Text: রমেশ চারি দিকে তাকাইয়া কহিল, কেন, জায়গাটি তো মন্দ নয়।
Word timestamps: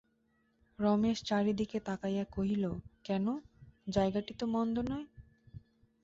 রমেশ 0.79 1.17
চারি 1.23 1.53
দিকে 1.53 1.77
তাকাইয়া 1.79 2.25
কহিল, 2.31 2.63
কেন, 3.03 3.25
জায়গাটি 3.87 4.33
তো 4.33 4.45
মন্দ 4.47 4.75
নয়। 4.91 5.07